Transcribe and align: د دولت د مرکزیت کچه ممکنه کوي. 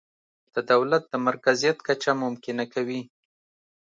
د 0.53 0.55
دولت 0.71 1.03
د 1.07 1.13
مرکزیت 1.27 1.77
کچه 1.87 2.11
ممکنه 2.23 2.63
کوي. 2.73 3.01